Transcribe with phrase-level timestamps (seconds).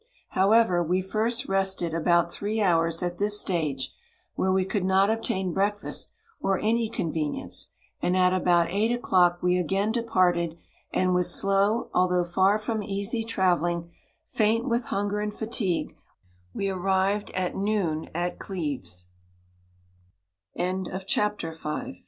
[0.29, 3.93] However, we first rested about three hours at this stage,
[4.33, 7.67] where we could not obtain breakfast or any convenience,
[8.01, 10.57] and at about eight o'clock we again departed,
[10.91, 13.91] and with slow, al though far from easy travelling,
[14.25, 15.95] faint with hunger and fatigue,
[16.51, 18.79] we arrived b